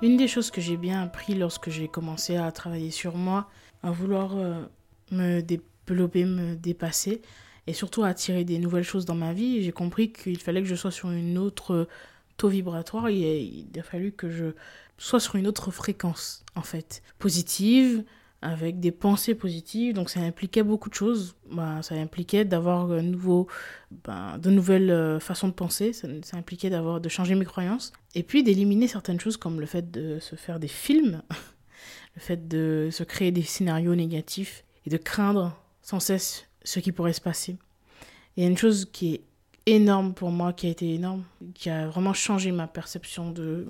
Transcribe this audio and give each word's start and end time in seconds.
Une 0.00 0.16
des 0.16 0.28
choses 0.28 0.50
que 0.52 0.60
j'ai 0.60 0.76
bien 0.76 1.02
appris 1.02 1.34
lorsque 1.34 1.70
j'ai 1.70 1.88
commencé 1.88 2.36
à 2.36 2.52
travailler 2.52 2.92
sur 2.92 3.16
moi, 3.16 3.48
à 3.82 3.90
vouloir 3.90 4.36
euh, 4.36 4.64
me 5.10 5.40
développer, 5.40 6.24
me 6.24 6.54
dépasser 6.54 7.20
et 7.66 7.72
surtout 7.72 8.04
à 8.04 8.08
attirer 8.08 8.44
des 8.44 8.58
nouvelles 8.58 8.84
choses 8.84 9.04
dans 9.04 9.16
ma 9.16 9.32
vie, 9.32 9.62
j'ai 9.62 9.72
compris 9.72 10.12
qu'il 10.12 10.38
fallait 10.38 10.62
que 10.62 10.68
je 10.68 10.76
sois 10.76 10.92
sur 10.92 11.10
une 11.10 11.36
autre 11.36 11.88
taux 12.36 12.48
vibratoire. 12.48 13.08
Et 13.08 13.42
il 13.42 13.78
a 13.78 13.82
fallu 13.82 14.12
que 14.12 14.30
je 14.30 14.46
sois 14.98 15.20
sur 15.20 15.34
une 15.34 15.48
autre 15.48 15.72
fréquence 15.72 16.44
en 16.54 16.62
fait, 16.62 17.02
positive, 17.18 18.04
avec 18.40 18.80
des 18.80 18.92
pensées 18.92 19.34
positives. 19.34 19.94
Donc 19.94 20.10
ça 20.10 20.20
impliquait 20.20 20.62
beaucoup 20.62 20.88
de 20.88 20.94
choses. 20.94 21.36
Bah, 21.50 21.82
ça 21.82 21.94
impliquait 21.94 22.44
d'avoir 22.44 22.88
nouveau, 22.88 23.48
bah, 24.04 24.38
de 24.38 24.50
nouvelles 24.50 24.90
euh, 24.90 25.20
façons 25.20 25.48
de 25.48 25.52
penser. 25.52 25.92
Ça, 25.92 26.08
ça 26.22 26.36
impliquait 26.36 26.70
d'avoir 26.70 27.00
de 27.00 27.08
changer 27.08 27.34
mes 27.34 27.44
croyances. 27.44 27.92
Et 28.14 28.22
puis 28.22 28.42
d'éliminer 28.42 28.88
certaines 28.88 29.20
choses 29.20 29.36
comme 29.36 29.60
le 29.60 29.66
fait 29.66 29.90
de 29.90 30.18
se 30.20 30.36
faire 30.36 30.60
des 30.60 30.68
films, 30.68 31.22
le 32.14 32.20
fait 32.20 32.48
de 32.48 32.88
se 32.92 33.02
créer 33.04 33.32
des 33.32 33.42
scénarios 33.42 33.94
négatifs 33.94 34.64
et 34.86 34.90
de 34.90 34.96
craindre 34.96 35.56
sans 35.82 36.00
cesse 36.00 36.46
ce 36.64 36.80
qui 36.80 36.92
pourrait 36.92 37.12
se 37.12 37.20
passer. 37.20 37.56
Il 38.36 38.44
y 38.44 38.46
a 38.46 38.48
une 38.48 38.58
chose 38.58 38.88
qui 38.92 39.14
est 39.14 39.22
énorme 39.66 40.14
pour 40.14 40.30
moi, 40.30 40.52
qui 40.52 40.66
a 40.66 40.70
été 40.70 40.94
énorme, 40.94 41.24
qui 41.54 41.70
a 41.70 41.88
vraiment 41.88 42.14
changé 42.14 42.52
ma 42.52 42.66
perception 42.66 43.30
de, 43.30 43.66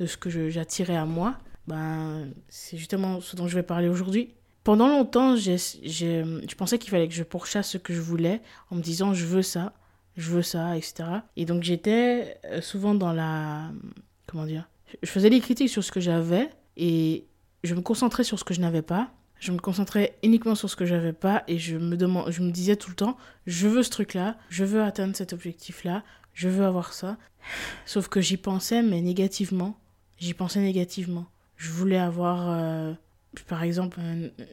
de 0.00 0.06
ce 0.06 0.16
que 0.16 0.48
j'attirais 0.48 0.96
à 0.96 1.04
moi 1.04 1.36
ben, 1.66 2.30
c'est 2.48 2.76
justement 2.76 3.20
ce 3.20 3.36
dont 3.36 3.48
je 3.48 3.54
vais 3.54 3.62
parler 3.62 3.88
aujourd'hui. 3.88 4.34
Pendant 4.64 4.88
longtemps, 4.88 5.36
j'ai, 5.36 5.58
je 5.58 6.54
pensais 6.54 6.78
qu'il 6.78 6.90
fallait 6.90 7.08
que 7.08 7.14
je 7.14 7.22
pourchasse 7.22 7.70
ce 7.70 7.78
que 7.78 7.92
je 7.92 8.00
voulais 8.00 8.40
en 8.70 8.76
me 8.76 8.80
disant 8.80 9.12
je 9.12 9.26
veux 9.26 9.42
ça, 9.42 9.74
je 10.16 10.30
veux 10.30 10.42
ça, 10.42 10.76
etc. 10.76 11.04
Et 11.36 11.44
donc 11.44 11.62
j'étais 11.62 12.38
euh, 12.46 12.60
souvent 12.60 12.94
dans 12.94 13.12
la... 13.12 13.70
Comment 14.26 14.46
dire 14.46 14.68
Je 15.02 15.10
faisais 15.10 15.28
des 15.28 15.40
critiques 15.40 15.68
sur 15.68 15.84
ce 15.84 15.92
que 15.92 16.00
j'avais 16.00 16.48
et 16.76 17.26
je 17.62 17.74
me 17.74 17.82
concentrais 17.82 18.24
sur 18.24 18.38
ce 18.38 18.44
que 18.44 18.54
je 18.54 18.60
n'avais 18.60 18.82
pas. 18.82 19.10
Je 19.38 19.52
me 19.52 19.58
concentrais 19.58 20.16
uniquement 20.22 20.54
sur 20.54 20.70
ce 20.70 20.76
que 20.76 20.86
j'avais 20.86 21.12
pas 21.12 21.44
et 21.46 21.58
je 21.58 21.76
me, 21.76 21.98
je 22.30 22.40
me 22.42 22.50
disais 22.50 22.76
tout 22.76 22.88
le 22.88 22.96
temps 22.96 23.18
je 23.46 23.68
veux 23.68 23.82
ce 23.82 23.90
truc-là, 23.90 24.38
je 24.48 24.64
veux 24.64 24.82
atteindre 24.82 25.14
cet 25.14 25.34
objectif-là, 25.34 26.02
je 26.32 26.48
veux 26.48 26.64
avoir 26.64 26.94
ça. 26.94 27.18
Sauf 27.84 28.08
que 28.08 28.22
j'y 28.22 28.38
pensais, 28.38 28.82
mais 28.82 29.02
négativement. 29.02 29.78
J'y 30.16 30.32
pensais 30.32 30.60
négativement 30.60 31.26
je 31.56 31.70
voulais 31.70 31.98
avoir, 31.98 32.50
euh, 32.50 32.92
par 33.46 33.62
exemple, 33.62 34.00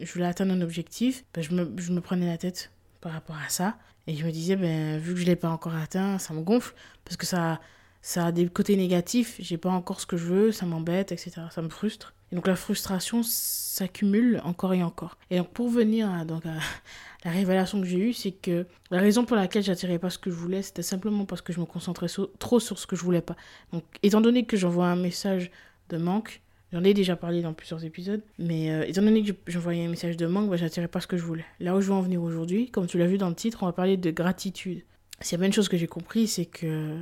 je 0.02 0.14
voulais 0.14 0.26
atteindre 0.26 0.54
un 0.54 0.62
objectif, 0.62 1.24
ben 1.34 1.42
je, 1.42 1.52
me, 1.54 1.72
je 1.78 1.92
me 1.92 2.02
prenais 2.02 2.28
la 2.28 2.38
tête 2.38 2.72
par 3.02 3.12
rapport 3.12 3.38
à 3.38 3.50
ça. 3.50 3.78
Et 4.08 4.16
je 4.16 4.26
me 4.26 4.32
disais, 4.32 4.56
ben, 4.56 4.98
vu 4.98 5.14
que 5.14 5.20
je 5.20 5.26
ne 5.26 5.30
l'ai 5.30 5.36
pas 5.36 5.50
encore 5.50 5.76
atteint, 5.76 6.18
ça 6.18 6.34
me 6.34 6.42
gonfle, 6.42 6.74
parce 7.06 7.18
que 7.18 7.26
ça, 7.26 7.60
ça 8.02 8.28
a 8.28 8.32
des 8.32 8.48
côtés 8.48 8.76
négatifs, 8.76 9.36
j'ai 9.40 9.58
pas 9.58 9.70
encore 9.70 10.02
ce 10.02 10.06
que 10.06 10.18
je 10.18 10.26
veux, 10.26 10.52
ça 10.52 10.66
m'embête, 10.66 11.12
etc. 11.12 11.34
Ça 11.52 11.62
me 11.62 11.70
frustre. 11.70 12.14
Et 12.32 12.36
donc 12.36 12.48
la 12.48 12.56
frustration 12.56 13.22
s'accumule 13.24 14.42
encore 14.44 14.74
et 14.74 14.84
encore. 14.84 15.18
Et 15.30 15.38
donc 15.38 15.50
pour 15.50 15.70
venir 15.70 16.10
à, 16.10 16.26
donc 16.26 16.44
la 16.46 17.32
révélation 17.32 17.82
que 17.82 17.88
j'ai 17.88 18.00
eue, 18.00 18.14
c'est 18.14 18.32
que 18.32 18.66
la 18.90 19.00
raison 19.00 19.26
pour 19.26 19.36
laquelle 19.36 19.64
j'attirais 19.64 20.00
pas 20.00 20.10
ce 20.10 20.18
que 20.18 20.32
je 20.32 20.36
voulais, 20.36 20.62
c'était 20.62 20.82
simplement 20.82 21.26
parce 21.26 21.42
que 21.42 21.52
je 21.52 21.60
me 21.60 21.66
concentrais 21.66 22.08
trop 22.40 22.60
sur 22.60 22.80
ce 22.80 22.88
que 22.88 22.96
je 22.96 23.04
voulais 23.04 23.22
pas. 23.22 23.36
Donc 23.74 23.84
étant 24.02 24.22
donné 24.22 24.46
que 24.46 24.56
j'envoie 24.56 24.88
un 24.88 24.96
message 24.96 25.52
de 25.90 25.98
manque, 25.98 26.42
J'en 26.74 26.84
ai 26.84 26.94
déjà 26.94 27.18
parlé 27.18 27.42
dans 27.42 27.54
plusieurs 27.54 27.84
épisodes, 27.84 28.22
mais 28.40 28.72
euh, 28.72 28.86
étant 28.88 29.02
donné 29.02 29.24
que 29.24 29.34
j'envoyais 29.48 29.86
un 29.86 29.90
message 29.90 30.16
de 30.16 30.26
manque, 30.26 30.50
bah, 30.50 30.56
j'attirais 30.56 30.88
pas 30.88 31.02
ce 31.02 31.08
que 31.08 31.18
je 31.18 31.24
voulais. 31.24 31.46
Là 31.60 31.76
où 31.76 31.82
je 31.82 31.88
veux 31.88 31.94
en 31.94 32.02
venir 32.02 32.24
aujourd'hui, 32.24 32.72
comme 32.72 32.88
tu 32.88 32.98
l'as 32.98 33.08
vu 33.08 33.18
dans 33.18 33.30
le 33.30 33.36
titre, 33.36 33.64
on 33.64 33.66
va 33.66 33.74
parler 33.74 33.98
de 33.98 34.10
gratitude. 34.10 34.84
S'il 35.20 35.34
y 35.34 35.36
a 35.36 35.40
bien 35.40 35.48
une 35.48 35.54
chose 35.54 35.68
que 35.68 35.78
j'ai 35.78 35.88
compris, 35.88 36.28
c'est 36.28 36.46
que 36.46 37.02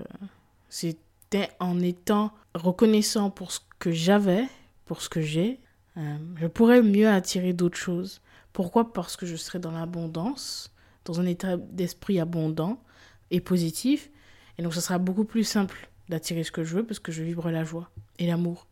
c'était 0.69 1.49
en 1.59 1.79
étant 1.81 2.31
reconnaissant 2.55 3.29
pour 3.29 3.51
ce 3.51 3.59
que 3.77 3.91
j'avais, 3.91 4.45
pour 4.85 5.01
ce 5.01 5.09
que 5.09 5.21
j'ai, 5.21 5.59
euh, 5.97 6.17
je 6.35 6.47
pourrais 6.47 6.81
mieux 6.81 7.07
attirer 7.07 7.53
d'autres 7.53 7.77
choses. 7.77 8.21
Pourquoi? 8.53 8.91
Parce 8.91 9.15
que 9.17 9.27
je 9.27 9.35
serais 9.35 9.59
dans 9.59 9.71
l'abondance, 9.71 10.73
dans 11.05 11.19
un 11.19 11.25
état 11.25 11.57
d'esprit 11.57 12.19
abondant 12.19 12.81
et 13.29 13.39
positif, 13.39 14.09
et 14.57 14.63
donc 14.63 14.73
ce 14.73 14.81
sera 14.81 14.97
beaucoup 14.97 15.25
plus 15.25 15.43
simple 15.43 15.89
d'attirer 16.09 16.43
ce 16.43 16.51
que 16.51 16.63
je 16.63 16.75
veux 16.75 16.83
parce 16.85 16.99
que 16.99 17.11
je 17.11 17.23
vibre 17.23 17.51
la 17.51 17.63
joie 17.63 17.91
et 18.17 18.25
l'amour. 18.25 18.65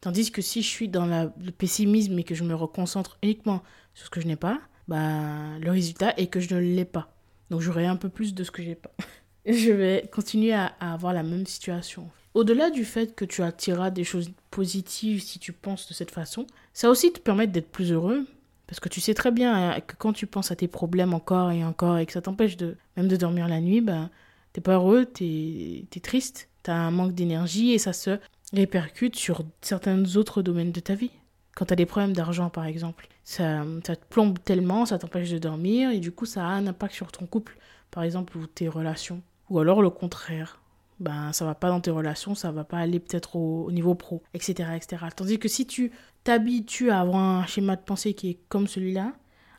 Tandis 0.00 0.30
que 0.30 0.40
si 0.40 0.62
je 0.62 0.68
suis 0.68 0.88
dans 0.88 1.06
le 1.06 1.52
pessimisme 1.52 2.18
et 2.18 2.24
que 2.24 2.34
je 2.34 2.44
me 2.44 2.54
reconcentre 2.54 3.18
uniquement 3.22 3.62
sur 3.94 4.06
ce 4.06 4.10
que 4.10 4.20
je 4.20 4.26
n'ai 4.26 4.36
pas, 4.36 4.60
bah, 4.88 5.58
le 5.60 5.70
résultat 5.70 6.14
est 6.16 6.28
que 6.28 6.40
je 6.40 6.54
ne 6.54 6.60
l'ai 6.60 6.84
pas. 6.84 7.12
Donc 7.50 7.60
j'aurai 7.60 7.86
un 7.86 7.96
peu 7.96 8.08
plus 8.08 8.34
de 8.34 8.44
ce 8.44 8.50
que 8.50 8.62
j'ai 8.62 8.74
pas. 8.74 8.90
je 9.46 9.70
vais 9.70 10.08
continuer 10.12 10.52
à, 10.52 10.72
avoir 10.80 11.12
la 11.12 11.22
même 11.22 11.46
situation. 11.46 12.08
Au-delà 12.32 12.70
du 12.70 12.84
fait 12.84 13.14
que 13.14 13.24
tu 13.24 13.42
attireras 13.42 13.90
des 13.90 14.04
choses 14.04 14.30
positives 14.50 15.20
si 15.20 15.38
tu 15.38 15.52
penses 15.52 15.88
de 15.88 15.94
cette 15.94 16.12
façon, 16.12 16.46
ça 16.72 16.88
aussi 16.88 17.12
te 17.12 17.20
permet 17.20 17.46
d'être 17.46 17.70
plus 17.70 17.92
heureux. 17.92 18.26
Parce 18.66 18.78
que 18.78 18.88
tu 18.88 19.00
sais 19.00 19.14
très 19.14 19.32
bien 19.32 19.72
hein, 19.72 19.80
que 19.80 19.96
quand 19.96 20.12
tu 20.12 20.28
penses 20.28 20.52
à 20.52 20.56
tes 20.56 20.68
problèmes 20.68 21.12
encore 21.12 21.50
et 21.50 21.64
encore 21.64 21.98
et 21.98 22.06
que 22.06 22.12
ça 22.12 22.22
t'empêche 22.22 22.56
de 22.56 22.76
même 22.96 23.08
de 23.08 23.16
dormir 23.16 23.48
la 23.48 23.60
nuit, 23.60 23.80
bah, 23.80 24.10
t'es 24.52 24.60
pas 24.60 24.74
heureux, 24.74 25.06
t'es 25.06 25.86
es 25.94 26.00
triste, 26.00 26.48
t'as 26.62 26.74
un 26.74 26.92
manque 26.92 27.12
d'énergie 27.14 27.72
et 27.72 27.78
ça 27.78 27.92
se 27.92 28.18
répercute 28.52 29.16
sur 29.16 29.42
certains 29.60 30.16
autres 30.16 30.42
domaines 30.42 30.72
de 30.72 30.80
ta 30.80 30.94
vie. 30.94 31.10
Quand 31.56 31.66
tu 31.66 31.72
as 31.72 31.76
des 31.76 31.86
problèmes 31.86 32.12
d'argent, 32.12 32.48
par 32.48 32.64
exemple, 32.64 33.08
ça, 33.24 33.64
ça 33.84 33.96
te 33.96 34.04
plombe 34.08 34.38
tellement, 34.42 34.86
ça 34.86 34.98
t'empêche 34.98 35.30
de 35.30 35.38
dormir, 35.38 35.90
et 35.90 35.98
du 35.98 36.12
coup, 36.12 36.26
ça 36.26 36.44
a 36.44 36.50
un 36.50 36.66
impact 36.66 36.94
sur 36.94 37.12
ton 37.12 37.26
couple, 37.26 37.58
par 37.90 38.02
exemple, 38.02 38.36
ou 38.36 38.46
tes 38.46 38.68
relations. 38.68 39.22
Ou 39.48 39.58
alors 39.58 39.82
le 39.82 39.90
contraire. 39.90 40.60
Ben, 41.00 41.32
ça 41.32 41.46
va 41.46 41.54
pas 41.54 41.68
dans 41.68 41.80
tes 41.80 41.90
relations, 41.90 42.34
ça 42.34 42.52
va 42.52 42.62
pas 42.62 42.78
aller 42.78 43.00
peut-être 43.00 43.34
au, 43.36 43.72
niveau 43.72 43.94
pro, 43.94 44.22
etc., 44.34 44.70
etc. 44.76 45.06
Tandis 45.16 45.38
que 45.38 45.48
si 45.48 45.66
tu 45.66 45.92
t'habitues 46.24 46.90
à 46.90 47.00
avoir 47.00 47.22
un 47.22 47.46
schéma 47.46 47.76
de 47.76 47.80
pensée 47.80 48.12
qui 48.12 48.30
est 48.30 48.38
comme 48.50 48.66
celui-là, 48.66 49.14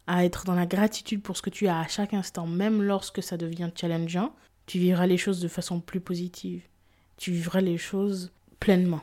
à 0.05 0.23
être 0.23 0.45
dans 0.45 0.53
la 0.53 0.67
gratitude 0.67 1.23
pour 1.23 1.37
ce 1.37 1.41
que 1.41 1.49
tu 1.49 1.67
as 1.67 1.79
à 1.79 1.87
chaque 1.87 2.13
instant, 2.13 2.45
même 2.45 2.83
lorsque 2.83 3.23
ça 3.23 3.37
devient 3.37 3.71
challengeant, 3.73 4.35
tu 4.67 4.77
vivras 4.77 5.07
les 5.07 5.17
choses 5.17 5.41
de 5.41 5.47
façon 5.47 5.79
plus 5.79 5.99
positive. 5.99 6.61
Tu 7.17 7.31
vivras 7.31 7.61
les 7.61 7.77
choses 7.77 8.31
pleinement. 8.61 9.01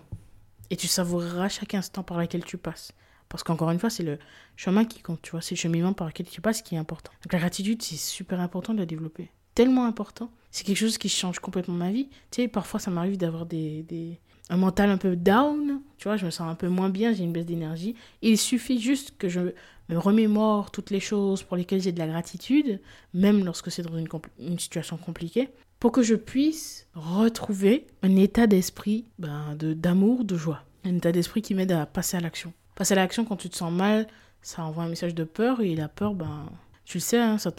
Et 0.71 0.77
tu 0.77 0.87
savoureras 0.87 1.51
chaque 1.51 1.75
instant 1.75 2.03
par 2.03 2.19
lequel 2.19 2.45
tu 2.45 2.57
passes. 2.57 2.93
Parce 3.29 3.43
qu'encore 3.43 3.71
une 3.71 3.79
fois, 3.79 3.91
c'est 3.91 4.03
le 4.03 4.19
chemin 4.57 4.87
qui 4.87 5.03
compte, 5.03 5.21
tu 5.21 5.33
vois, 5.33 5.43
c'est 5.43 5.55
le 5.55 5.61
cheminement 5.61 5.93
par 5.93 6.07
lequel 6.07 6.27
tu 6.27 6.41
passes 6.41 6.63
qui 6.63 6.77
est 6.77 6.79
important. 6.79 7.13
Donc 7.23 7.35
la 7.35 7.39
gratitude, 7.39 7.83
c'est 7.83 7.97
super 7.97 8.41
important 8.41 8.73
de 8.73 8.79
la 8.79 8.87
développer. 8.87 9.31
Tellement 9.55 9.85
important. 9.85 10.31
C'est 10.51 10.65
quelque 10.65 10.79
chose 10.79 10.97
qui 10.97 11.11
change 11.11 11.41
complètement 11.41 11.75
ma 11.75 11.91
vie. 11.91 12.09
Tu 12.31 12.43
sais, 12.43 12.49
parfois, 12.49 12.81
ça 12.81 12.91
m'arrive 12.91 13.19
d'avoir 13.19 13.45
des, 13.45 13.83
des, 13.83 14.19
un 14.49 14.57
mental 14.57 14.89
un 14.89 14.97
peu 14.97 15.17
down, 15.17 15.81
tu 15.99 16.05
vois, 16.05 16.17
je 16.17 16.25
me 16.25 16.31
sens 16.31 16.49
un 16.49 16.55
peu 16.55 16.69
moins 16.69 16.89
bien, 16.89 17.13
j'ai 17.13 17.25
une 17.25 17.33
baisse 17.33 17.45
d'énergie. 17.45 17.95
Il 18.23 18.39
suffit 18.39 18.81
juste 18.81 19.19
que 19.19 19.29
je 19.29 19.41
me 19.89 19.99
remémore 19.99 20.71
toutes 20.71 20.91
les 20.91 21.01
choses 21.01 21.43
pour 21.43 21.57
lesquelles 21.57 21.81
j'ai 21.81 21.93
de 21.93 21.99
la 21.99 22.07
gratitude, 22.07 22.81
même 23.15 23.45
lorsque 23.45 23.71
c'est 23.71 23.83
dans 23.83 23.97
une, 23.97 24.59
situation 24.59 24.97
compliquée, 24.97 25.49
pour 25.81 25.93
que 25.93 26.03
je 26.03 26.15
puisse 26.15 26.87
retrouver 26.95 27.87
un 28.03 28.17
état 28.17 28.47
d'esprit 28.47 29.07
ben, 29.19 29.57
d'amour, 29.57 30.25
de, 30.25 30.37
joie. 30.37 30.65
Un 30.85 30.97
état 30.97 31.13
d'esprit 31.13 31.43
qui 31.43 31.55
m'aide 31.55 31.73
à 31.73 31.87
passer 31.87 32.17
à 32.17 32.21
l'action. 32.21 32.53
Passer 32.75 32.93
à 32.93 32.97
l'action 32.97 33.25
quand 33.25 33.37
tu 33.37 33.49
te 33.49 33.57
sens 33.57 33.73
mal, 33.73 34.07
ça 34.43 34.65
envoie 34.65 34.85
un 34.85 34.89
message 34.89 35.15
de 35.15 35.25
peur 35.25 35.61
et 35.61 35.75
la 35.75 35.89
peur, 35.89 36.15
ben, 36.15 36.47
tu 36.85 36.99
le 36.99 37.03
sais, 37.03 37.19
hein, 37.19 37.39
ça, 37.39 37.53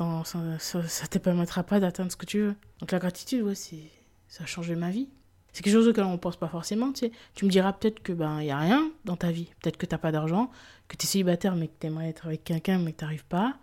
ça, 0.60 0.88
ça, 0.88 1.08
te 1.08 1.18
permettra 1.18 1.64
pas 1.64 1.80
d'atteindre 1.80 2.12
ce 2.12 2.18
que 2.18 2.25
tu 2.25 2.40
veux. 2.40 2.56
Donc 2.80 2.92
la 2.92 3.00
gratitude, 3.00 3.44
ouais, 3.44 3.56
ça 3.56 4.44
a 4.44 4.46
changé 4.46 4.75
ma 4.75 4.90
vie. 4.90 5.10
C'est 5.54 5.63
quelque 5.63 5.74
chose 5.74 5.88
auquel 5.88 6.04
on 6.04 6.13
ne 6.13 6.18
pense 6.18 6.38
pas 6.38 6.48
forcément, 6.48 6.92
tu 6.92 7.07
sais. 7.07 7.12
Tu 7.34 7.46
me 7.46 7.50
diras 7.50 7.74
peut-être 7.74 8.01
que 8.01 8.13
ben 8.13 8.42
y 8.42 8.51
a 8.51 8.57
rien 8.57 8.92
dans 9.06 9.16
ta 9.16 9.31
vie. 9.31 9.50
Peut-être 9.62 9.78
que 9.78 9.86
tu 9.86 9.94
n'as 9.94 10.00
pas 10.00 10.12
d'argent, 10.12 10.51
que 10.88 10.96
tu 10.96 11.06
es 11.06 11.07
célibataire 11.07 11.56
mais 11.56 11.68
que 11.68 11.74
tu 11.80 11.88
aimerais 11.88 12.10
être 12.10 12.28
avec 12.28 12.44
quelqu'un 12.44 12.78
mais 12.80 12.94
que 12.94 13.00
tu 13.00 13.04
n'arrives 13.04 13.25
pas 13.25 13.57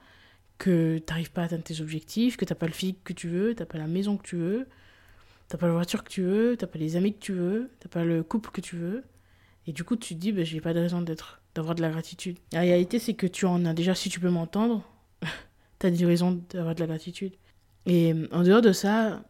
que 0.58 0.98
tu 0.98 1.04
n'arrives 1.08 1.32
pas 1.32 1.42
à 1.42 1.44
atteindre 1.46 1.64
tes 1.64 1.80
objectifs, 1.80 2.36
que 2.36 2.44
tu 2.44 2.52
n'as 2.52 2.58
pas 2.58 2.66
le 2.66 2.72
physique 2.72 3.02
que 3.04 3.12
tu 3.12 3.28
veux, 3.28 3.54
tu 3.54 3.60
n'as 3.60 3.66
pas 3.66 3.78
la 3.78 3.86
maison 3.86 4.16
que 4.16 4.22
tu 4.22 4.36
veux, 4.36 4.66
tu 5.48 5.54
n'as 5.54 5.58
pas 5.58 5.66
la 5.66 5.74
voiture 5.74 6.04
que 6.04 6.08
tu 6.08 6.22
veux, 6.22 6.56
tu 6.58 6.64
n'as 6.64 6.70
pas 6.70 6.78
les 6.78 6.96
amis 6.96 7.14
que 7.14 7.20
tu 7.20 7.32
veux, 7.32 7.70
tu 7.80 7.86
n'as 7.86 7.90
pas 7.90 8.04
le 8.04 8.22
couple 8.22 8.50
que 8.50 8.60
tu 8.60 8.76
veux. 8.76 9.04
Et 9.66 9.72
du 9.72 9.84
coup, 9.84 9.96
tu 9.96 10.14
te 10.14 10.20
dis, 10.20 10.32
ben, 10.32 10.44
j'ai 10.44 10.60
pas 10.60 10.74
de 10.74 10.80
raison 10.80 11.02
d'être, 11.02 11.40
d'avoir 11.54 11.74
de 11.74 11.82
la 11.82 11.90
gratitude. 11.90 12.38
La 12.52 12.60
réalité, 12.60 12.98
c'est 12.98 13.14
que 13.14 13.26
tu 13.26 13.46
en 13.46 13.64
as 13.64 13.74
déjà, 13.74 13.94
si 13.94 14.08
tu 14.08 14.20
peux 14.20 14.30
m'entendre, 14.30 14.82
tu 15.78 15.86
as 15.86 15.90
des 15.90 16.06
raisons 16.06 16.40
d'avoir 16.50 16.74
de 16.74 16.80
la 16.80 16.86
gratitude. 16.86 17.34
Et 17.84 18.14
en 18.32 18.42
dehors 18.42 18.62
de 18.62 18.72
ça, 18.72 19.22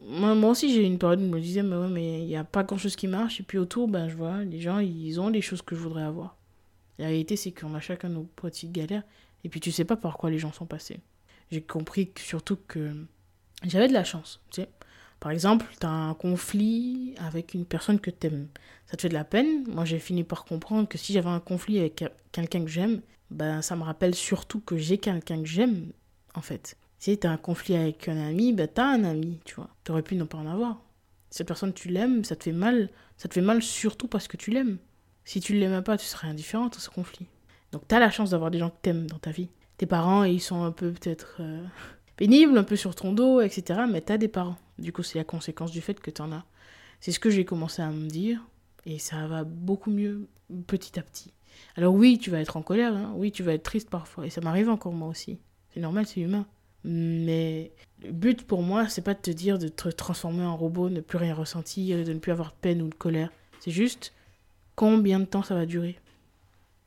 moi, 0.00 0.34
moi 0.34 0.50
aussi, 0.50 0.72
j'ai 0.72 0.84
une 0.84 0.98
période 0.98 1.20
où 1.20 1.24
je 1.24 1.28
me 1.28 1.40
disais, 1.40 1.62
mais 1.62 1.76
ouais, 1.76 1.88
mais 1.88 2.20
il 2.22 2.26
n'y 2.26 2.36
a 2.36 2.44
pas 2.44 2.62
grand 2.62 2.78
chose 2.78 2.96
qui 2.96 3.06
marche. 3.06 3.40
Et 3.40 3.42
puis 3.42 3.58
autour, 3.58 3.88
ben, 3.88 4.08
je 4.08 4.16
vois, 4.16 4.44
les 4.44 4.60
gens, 4.60 4.78
ils 4.78 5.20
ont 5.20 5.28
les 5.28 5.42
choses 5.42 5.62
que 5.62 5.74
je 5.74 5.80
voudrais 5.80 6.02
avoir. 6.02 6.36
La 6.98 7.06
réalité, 7.06 7.36
c'est 7.36 7.52
qu'on 7.52 7.74
a 7.74 7.80
chacun 7.80 8.08
nos 8.08 8.24
petites 8.24 8.72
galères. 8.72 9.02
Et 9.44 9.48
puis, 9.48 9.60
tu 9.60 9.72
sais 9.72 9.84
pas 9.84 9.96
par 9.96 10.16
quoi 10.18 10.30
les 10.30 10.38
gens 10.38 10.52
sont 10.52 10.66
passés. 10.66 11.00
J'ai 11.50 11.62
compris 11.62 12.12
surtout 12.18 12.56
que 12.68 12.94
j'avais 13.64 13.88
de 13.88 13.92
la 13.92 14.04
chance. 14.04 14.40
Tu 14.50 14.62
sais. 14.62 14.68
Par 15.18 15.32
exemple, 15.32 15.66
tu 15.78 15.86
as 15.86 15.90
un 15.90 16.14
conflit 16.14 17.14
avec 17.18 17.52
une 17.52 17.66
personne 17.66 18.00
que 18.00 18.10
tu 18.10 18.28
aimes. 18.28 18.48
Ça 18.86 18.96
te 18.96 19.02
fait 19.02 19.08
de 19.10 19.14
la 19.14 19.24
peine? 19.24 19.64
Moi, 19.68 19.84
j'ai 19.84 19.98
fini 19.98 20.24
par 20.24 20.44
comprendre 20.44 20.88
que 20.88 20.96
si 20.96 21.12
j'avais 21.12 21.28
un 21.28 21.40
conflit 21.40 21.78
avec 21.78 22.04
quelqu'un 22.32 22.64
que 22.64 22.70
j'aime, 22.70 23.02
ben, 23.30 23.60
ça 23.60 23.76
me 23.76 23.82
rappelle 23.82 24.14
surtout 24.14 24.60
que 24.60 24.76
j'ai 24.76 24.98
quelqu'un 24.98 25.42
que 25.42 25.48
j'aime, 25.48 25.92
en 26.34 26.40
fait. 26.40 26.76
Si 27.00 27.18
tu 27.18 27.26
un 27.26 27.38
conflit 27.38 27.76
avec 27.76 28.08
un 28.08 28.28
ami, 28.28 28.52
ben, 28.52 28.68
tu 28.72 28.78
as 28.78 28.86
un 28.86 29.04
ami, 29.04 29.40
tu 29.46 29.54
vois. 29.54 29.70
Tu 29.84 29.90
aurais 29.90 30.02
pu 30.02 30.16
ne 30.16 30.24
pas 30.24 30.36
en 30.36 30.46
avoir. 30.46 30.82
Cette 31.30 31.46
personne, 31.46 31.72
tu 31.72 31.88
l'aimes, 31.88 32.24
ça 32.24 32.36
te 32.36 32.44
fait 32.44 32.52
mal. 32.52 32.90
Ça 33.16 33.26
te 33.26 33.34
fait 33.34 33.40
mal 33.40 33.62
surtout 33.62 34.06
parce 34.06 34.28
que 34.28 34.36
tu 34.36 34.50
l'aimes. 34.50 34.76
Si 35.24 35.40
tu 35.40 35.54
ne 35.54 35.60
l'aimais 35.60 35.80
pas, 35.80 35.96
tu 35.96 36.04
serais 36.04 36.28
indifférente 36.28 36.76
à 36.76 36.78
ce 36.78 36.90
conflit. 36.90 37.26
Donc, 37.72 37.88
tu 37.88 37.94
as 37.94 38.00
la 38.00 38.10
chance 38.10 38.30
d'avoir 38.30 38.50
des 38.50 38.58
gens 38.58 38.68
que 38.68 38.76
t'aimes 38.82 39.06
dans 39.06 39.18
ta 39.18 39.30
vie. 39.30 39.48
Tes 39.78 39.86
parents, 39.86 40.24
ils 40.24 40.42
sont 40.42 40.62
un 40.62 40.72
peu 40.72 40.92
peut-être 40.92 41.38
euh, 41.40 41.64
pénibles, 42.16 42.58
un 42.58 42.64
peu 42.64 42.76
sur 42.76 42.94
ton 42.94 43.14
dos, 43.14 43.40
etc. 43.40 43.80
Mais 43.90 44.02
tu 44.02 44.12
as 44.12 44.18
des 44.18 44.28
parents. 44.28 44.58
Du 44.78 44.92
coup, 44.92 45.02
c'est 45.02 45.16
la 45.16 45.24
conséquence 45.24 45.70
du 45.70 45.80
fait 45.80 45.98
que 46.00 46.10
tu 46.10 46.20
en 46.20 46.32
as. 46.32 46.44
C'est 47.00 47.12
ce 47.12 47.20
que 47.20 47.30
j'ai 47.30 47.46
commencé 47.46 47.80
à 47.80 47.90
me 47.90 48.08
dire. 48.08 48.44
Et 48.84 48.98
ça 48.98 49.26
va 49.26 49.44
beaucoup 49.44 49.90
mieux 49.90 50.28
petit 50.66 50.98
à 50.98 51.02
petit. 51.02 51.32
Alors 51.76 51.94
oui, 51.94 52.18
tu 52.18 52.30
vas 52.30 52.40
être 52.40 52.58
en 52.58 52.62
colère, 52.62 52.94
hein. 52.94 53.12
oui, 53.16 53.32
tu 53.32 53.42
vas 53.42 53.54
être 53.54 53.62
triste 53.62 53.88
parfois. 53.88 54.26
Et 54.26 54.30
ça 54.30 54.42
m'arrive 54.42 54.68
encore 54.68 54.92
moi 54.92 55.08
aussi. 55.08 55.38
C'est 55.72 55.80
normal, 55.80 56.06
c'est 56.06 56.20
humain. 56.20 56.46
Mais 56.84 57.72
le 58.02 58.12
but 58.12 58.46
pour 58.46 58.62
moi, 58.62 58.88
c'est 58.88 59.02
pas 59.02 59.14
de 59.14 59.20
te 59.20 59.30
dire 59.30 59.58
de 59.58 59.68
te 59.68 59.88
transformer 59.88 60.44
en 60.44 60.56
robot, 60.56 60.88
ne 60.88 61.00
plus 61.00 61.18
rien 61.18 61.34
ressentir, 61.34 62.04
de 62.04 62.12
ne 62.12 62.18
plus 62.18 62.32
avoir 62.32 62.50
de 62.50 62.56
peine 62.60 62.82
ou 62.82 62.88
de 62.88 62.94
colère. 62.94 63.30
C'est 63.60 63.70
juste 63.70 64.14
combien 64.76 65.20
de 65.20 65.26
temps 65.26 65.42
ça 65.42 65.54
va 65.54 65.66
durer? 65.66 65.98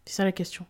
C'est 0.05 0.15
ça 0.15 0.25
la 0.25 0.31
question. 0.31 0.65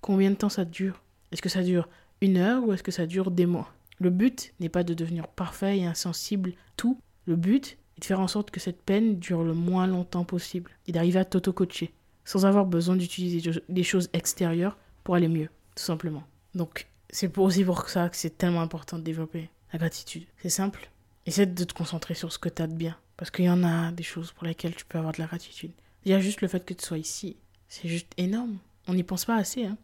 Combien 0.00 0.30
de 0.30 0.36
temps 0.36 0.48
ça 0.48 0.64
dure? 0.64 1.02
Est-ce 1.32 1.42
que 1.42 1.48
ça 1.48 1.62
dure 1.62 1.88
une 2.20 2.36
heure 2.36 2.64
ou 2.64 2.72
est-ce 2.72 2.82
que 2.82 2.92
ça 2.92 3.06
dure 3.06 3.30
des 3.30 3.46
mois? 3.46 3.72
Le 3.98 4.10
but 4.10 4.54
n'est 4.60 4.68
pas 4.68 4.84
de 4.84 4.94
devenir 4.94 5.28
parfait 5.28 5.78
et 5.78 5.84
insensible 5.84 6.52
tout. 6.76 6.98
Le 7.26 7.36
but 7.36 7.76
est 7.96 8.00
de 8.00 8.04
faire 8.04 8.20
en 8.20 8.28
sorte 8.28 8.50
que 8.50 8.60
cette 8.60 8.80
peine 8.80 9.18
dure 9.18 9.42
le 9.42 9.52
moins 9.52 9.86
longtemps 9.86 10.24
possible 10.24 10.70
et 10.86 10.92
d'arriver 10.92 11.18
à 11.18 11.24
t'auto-coacher 11.24 11.92
sans 12.24 12.46
avoir 12.46 12.64
besoin 12.64 12.96
d'utiliser 12.96 13.60
des 13.68 13.82
choses 13.82 14.08
extérieures 14.12 14.78
pour 15.02 15.16
aller 15.16 15.28
mieux, 15.28 15.48
tout 15.74 15.82
simplement. 15.82 16.22
Donc, 16.54 16.86
c'est 17.12 17.36
aussi 17.38 17.64
pour 17.64 17.88
ça 17.88 18.08
que 18.08 18.16
c'est 18.16 18.36
tellement 18.36 18.62
important 18.62 18.98
de 18.98 19.02
développer 19.02 19.50
la 19.72 19.78
gratitude. 19.78 20.24
C'est 20.38 20.50
simple. 20.50 20.90
Essaie 21.26 21.46
de 21.46 21.64
te 21.64 21.74
concentrer 21.74 22.14
sur 22.14 22.32
ce 22.32 22.38
que 22.38 22.48
tu 22.48 22.62
as 22.62 22.66
de 22.66 22.74
bien. 22.74 22.96
Parce 23.16 23.30
qu'il 23.30 23.44
y 23.44 23.50
en 23.50 23.64
a 23.64 23.92
des 23.92 24.02
choses 24.02 24.32
pour 24.32 24.46
lesquelles 24.46 24.74
tu 24.74 24.84
peux 24.84 24.98
avoir 24.98 25.12
de 25.12 25.20
la 25.20 25.26
gratitude. 25.26 25.72
Il 26.04 26.10
y 26.10 26.14
a 26.14 26.20
juste 26.20 26.40
le 26.40 26.48
fait 26.48 26.64
que 26.64 26.74
tu 26.74 26.84
sois 26.84 26.98
ici. 26.98 27.36
C'est 27.68 27.88
juste 27.88 28.12
énorme. 28.16 28.58
On 28.88 28.94
n'y 28.94 29.02
pense 29.02 29.26
pas 29.26 29.36
assez. 29.36 29.66
Hein. 29.66 29.76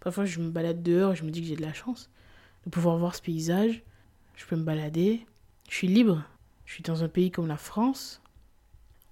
Parfois, 0.00 0.24
je 0.24 0.40
me 0.40 0.50
balade 0.50 0.82
dehors 0.82 1.12
et 1.12 1.16
je 1.16 1.24
me 1.24 1.30
dis 1.30 1.42
que 1.42 1.46
j'ai 1.46 1.56
de 1.56 1.62
la 1.62 1.74
chance 1.74 2.08
de 2.64 2.70
pouvoir 2.70 2.96
voir 2.96 3.14
ce 3.14 3.22
paysage. 3.22 3.82
Je 4.36 4.46
peux 4.46 4.56
me 4.56 4.64
balader. 4.64 5.26
Je 5.68 5.74
suis 5.74 5.88
libre. 5.88 6.24
Je 6.64 6.74
suis 6.74 6.82
dans 6.82 7.04
un 7.04 7.08
pays 7.08 7.30
comme 7.30 7.46
la 7.46 7.56
France. 7.56 8.22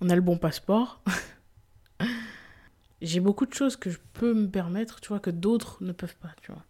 On 0.01 0.09
a 0.09 0.15
le 0.15 0.23
bon 0.23 0.39
passeport. 0.39 1.03
J'ai 3.03 3.21
beaucoup 3.21 3.47
de 3.47 3.55
choses 3.55 3.77
que 3.77 3.91
je 3.91 3.99
peux 4.13 4.35
me 4.35 4.49
permettre, 4.49 5.01
tu 5.01 5.09
vois, 5.09 5.21
que 5.21 5.31
d'autres 5.31 5.79
ne 5.83 5.93
peuvent 5.93 6.17
pas, 6.17 6.35
tu 6.43 6.51
vois. 6.51 6.65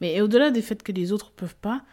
Mais 0.00 0.20
au-delà 0.20 0.50
des 0.50 0.62
faits 0.62 0.82
que 0.82 0.92
les 0.92 1.12
autres 1.12 1.30
peuvent 1.30 1.56
pas, 1.56 1.84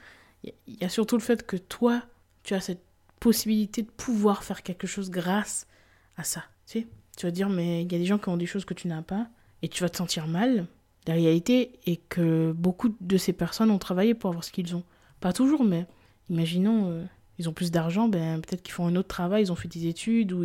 il 0.44 0.54
y, 0.82 0.86
a 0.86 0.90
surtout 0.90 1.18
le 1.18 1.22
fait 1.22 1.46
que 1.46 1.58
toi, 1.58 2.02
tu 2.44 2.54
as 2.54 2.62
cette 2.62 2.84
possibilité 3.20 3.82
de 3.82 3.90
pouvoir 3.90 4.44
faire 4.44 4.64
quelque 4.64 4.88
chose 4.88 5.10
grâce 5.10 5.68
à 6.16 6.24
ça. 6.24 6.44
Tu 6.68 6.88
tu 7.18 7.26
vas 7.26 7.32
dire, 7.32 7.50
mais 7.50 7.82
il 7.82 7.92
y 7.92 7.96
a 7.96 7.98
des 7.98 8.06
gens 8.06 8.20
qui 8.20 8.30
ont 8.30 8.38
des 8.38 8.46
choses 8.46 8.64
que 8.64 8.76
tu 8.76 8.88
n'as 8.88 9.02
pas, 9.02 9.28
et 9.64 9.70
tu 9.70 9.82
vas 9.82 9.90
te 9.90 9.98
sentir 9.98 10.28
mal. 10.28 10.68
La 11.08 11.16
réalité 11.16 11.80
est 11.88 11.98
que 12.10 12.52
beaucoup 12.52 12.96
de 13.02 13.18
ces 13.18 13.34
personnes 13.34 13.72
ont 13.72 13.80
travaillé 13.80 14.14
pour 14.14 14.30
avoir 14.30 14.44
ce 14.44 14.52
qu'ils 14.52 14.76
ont. 14.76 14.84
Pas 15.20 15.34
toujours, 15.34 15.64
mais 15.64 15.88
imaginons, 16.30 16.92
euh, 16.92 17.04
ils 17.40 17.50
ont 17.50 17.54
plus 17.54 17.72
d'argent, 17.72 18.08
ben 18.08 18.40
peut-être 18.40 18.62
qu'ils 18.62 18.74
font 18.74 18.86
un 18.86 18.96
autre 18.96 19.08
travail, 19.08 19.44
ils 19.44 19.52
ont 19.52 19.56
fait 19.56 19.68
des 19.68 19.88
études, 19.88 20.32
ou 20.32 20.44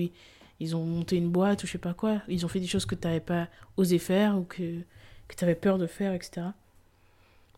ils, 0.61 0.75
ont 0.75 0.85
monté 0.85 1.17
une 1.17 1.29
boîte, 1.29 1.63
ou 1.63 1.67
je 1.67 1.73
sais 1.73 1.79
pas 1.79 1.93
quoi. 1.93 2.23
Ils 2.29 2.47
ont 2.47 2.49
fait 2.49 2.61
des 2.61 2.67
choses 2.67 2.87
que 2.87 2.95
tu 2.95 3.07
n'avais 3.07 3.21
pas 3.21 3.49
osé 3.77 3.99
faire, 3.99 4.39
ou 4.39 4.45
que, 4.45 4.81
que 5.29 5.37
tu 5.37 5.45
avais 5.45 5.55
peur 5.55 5.77
de 5.77 5.87
faire, 5.87 6.15
etc. 6.15 6.47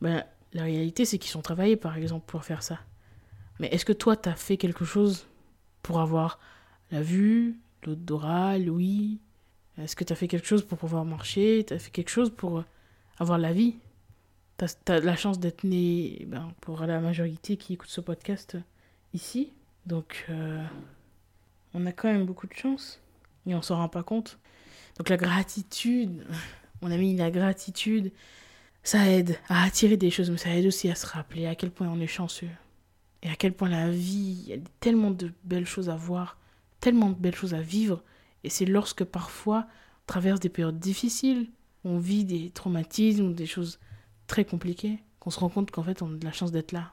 Ben, 0.01 0.25
la 0.53 0.63
réalité, 0.63 1.05
c'est 1.05 1.19
qu'ils 1.19 1.37
ont 1.37 1.43
travaillé, 1.43 1.77
par 1.77 1.97
exemple, 1.97 2.25
pour 2.27 2.45
faire 2.45 2.63
ça. 2.63 2.79
Mais 3.59 3.69
est-ce 3.69 3.85
que 3.85 3.93
toi, 3.93 4.17
tu 4.17 4.29
as 4.29 4.35
fait 4.35 4.57
quelque 4.57 4.85
chose 4.85 5.27
pour 5.83 6.01
avoir 6.01 6.39
la 6.91 7.03
vue, 7.03 7.59
l'odorat, 7.85 8.59
l'ouïe? 8.59 9.19
Est-ce 9.79 9.97
que 9.97 10.05
tu 10.05 10.13
as 10.13 10.17
fait 10.17 10.29
quelque 10.29 10.47
chose 10.47 10.65
pour 10.65 10.79
pouvoir 10.79 11.05
marcher? 11.05 11.65
Tu 11.67 11.75
as 11.75 11.79
fait 11.79 11.91
quelque 11.91 12.11
chose 12.11 12.31
pour 12.31 12.65
avoir 13.19 13.39
la 13.39 13.53
vie? 13.53 13.77
Tu 14.59 14.65
as, 14.65 15.01
la 15.01 15.17
chance 15.17 15.41
d'être 15.41 15.65
né, 15.65 16.25
ben, 16.29 16.53
pour 16.61 16.81
la 16.81 17.01
majorité 17.01 17.57
qui 17.57 17.75
écoute 17.75 17.91
ce 17.91 18.01
podcast, 18.01 18.57
ici. 19.13 19.53
Donc, 19.87 20.27
euh, 20.31 20.65
on 21.75 21.87
a 21.87 21.93
quand 21.93 22.09
même 22.09 22.25
beaucoup 22.25 22.47
de 22.47 22.55
chance. 22.55 23.01
Et 23.47 23.55
on 23.55 23.63
s'en 23.63 23.77
rend 23.77 23.89
pas 23.89 24.03
compte. 24.03 24.39
Donc, 24.99 25.09
la 25.09 25.17
gratitude, 25.17 26.25
mon 26.83 26.91
ami, 26.91 27.17
la 27.17 27.31
gratitude, 27.31 28.13
ça 28.85 29.11
aide 29.11 29.39
à 29.49 29.65
attirer 29.65 29.97
des 29.97 30.11
choses, 30.11 30.31
mais 30.31 30.37
ça 30.37 30.55
aide 30.55 30.67
aussi 30.67 30.91
à 30.91 30.95
se 30.95 31.07
rappeler 31.07 31.47
à 31.47 31.55
quel 31.55 31.71
point 31.71 31.89
on 31.89 32.01
est 32.01 32.07
chanceux. 32.07 32.51
Et 33.23 33.31
à 33.31 33.35
quel 33.35 33.55
point 33.55 33.71
la 33.71 33.91
vie, 33.91 34.43
il 34.45 34.49
y 34.49 34.53
a 34.53 34.59
tellement 34.79 35.11
de 35.11 35.33
belles 35.43 35.67
choses 35.67 35.89
à 35.89 35.97
voir, 35.97 36.39
tellement 36.81 37.09
de 37.09 37.15
belles 37.15 37.35
choses 37.35 37.55
à 37.55 37.63
vivre. 37.63 38.03
Et 38.45 38.51
c'est 38.51 38.67
lorsque 38.67 39.05
parfois 39.05 39.67
on 39.67 40.07
traverse 40.07 40.39
des 40.39 40.51
périodes 40.51 40.79
difficiles, 40.79 41.49
on 41.85 41.99
vit 41.99 42.27
des 42.27 42.51
traumatismes 42.51 43.25
ou 43.25 43.33
des 43.33 43.47
choses 43.47 43.81
très 44.27 44.45
compliquées, 44.45 45.03
qu'on 45.19 45.31
se 45.31 45.41
rend 45.41 45.49
compte 45.49 45.71
qu'en 45.71 45.83
fait 45.83 46.03
on 46.03 46.13
a 46.13 46.17
de 46.19 46.25
la 46.25 46.33
chance 46.33 46.53
d'être 46.53 46.73
là. 46.73 46.93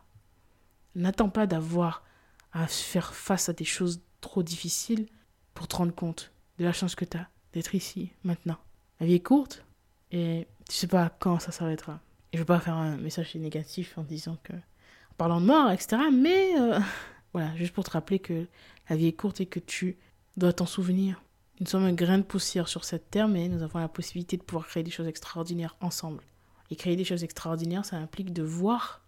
N'attends 0.95 1.29
pas 1.29 1.45
d'avoir 1.45 2.05
à 2.53 2.67
faire 2.67 3.13
face 3.13 3.49
à 3.49 3.53
des 3.53 3.65
choses 3.65 4.01
trop 4.21 4.43
difficiles 4.43 5.07
pour 5.53 5.67
te 5.67 5.75
rendre 5.75 5.93
compte 5.93 6.31
de 6.57 6.63
la 6.63 6.71
chance 6.71 6.95
que 6.95 7.05
tu 7.05 7.17
as 7.17 7.27
d'être 7.51 7.75
ici, 7.75 8.11
maintenant. 8.23 8.57
La 9.01 9.05
vie 9.05 9.15
est 9.15 9.19
courte 9.19 9.65
et 10.11 10.47
tu 10.71 10.77
sais 10.77 10.87
pas 10.87 11.11
quand 11.19 11.39
ça 11.39 11.51
s'arrêtera. 11.51 11.99
Je 12.33 12.39
veux 12.39 12.45
pas 12.45 12.61
faire 12.61 12.75
un 12.75 12.95
message 12.95 13.35
négatif 13.35 13.97
en 13.97 14.03
disant 14.03 14.37
que. 14.41 14.53
en 14.53 15.15
parlant 15.17 15.41
de 15.41 15.45
mort, 15.45 15.69
etc. 15.69 16.03
Mais 16.13 16.57
euh, 16.57 16.79
voilà, 17.33 17.53
juste 17.57 17.73
pour 17.73 17.83
te 17.83 17.91
rappeler 17.91 18.19
que 18.19 18.47
la 18.89 18.95
vie 18.95 19.07
est 19.07 19.13
courte 19.13 19.41
et 19.41 19.45
que 19.45 19.59
tu 19.59 19.97
dois 20.37 20.53
t'en 20.53 20.65
souvenir. 20.65 21.21
Nous 21.59 21.67
sommes 21.67 21.83
un 21.83 21.93
grain 21.93 22.19
de 22.19 22.23
poussière 22.23 22.69
sur 22.69 22.85
cette 22.85 23.11
terre, 23.11 23.27
mais 23.27 23.49
nous 23.49 23.63
avons 23.63 23.79
la 23.79 23.89
possibilité 23.89 24.37
de 24.37 24.43
pouvoir 24.43 24.65
créer 24.65 24.81
des 24.81 24.91
choses 24.91 25.07
extraordinaires 25.07 25.75
ensemble. 25.81 26.23
Et 26.69 26.77
créer 26.77 26.95
des 26.95 27.03
choses 27.03 27.25
extraordinaires, 27.25 27.83
ça 27.83 27.97
implique 27.97 28.31
de 28.31 28.41
voir 28.41 29.01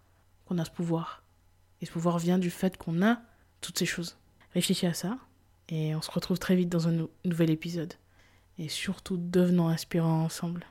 qu'on 0.44 0.58
a 0.58 0.66
ce 0.66 0.70
pouvoir. 0.70 1.22
Et 1.80 1.86
ce 1.86 1.92
pouvoir 1.92 2.18
vient 2.18 2.38
du 2.38 2.50
fait 2.50 2.76
qu'on 2.76 3.02
a 3.02 3.22
toutes 3.62 3.78
ces 3.78 3.86
choses. 3.86 4.18
Réfléchis 4.52 4.86
à 4.86 4.92
ça, 4.92 5.16
et 5.70 5.94
on 5.94 6.02
se 6.02 6.10
retrouve 6.10 6.38
très 6.38 6.56
vite 6.56 6.68
dans 6.68 6.88
un 6.88 7.08
nouvel 7.24 7.50
épisode. 7.50 7.94
Et 8.58 8.68
surtout, 8.68 9.16
devenons 9.16 9.68
inspirants 9.68 10.22
ensemble. 10.24 10.66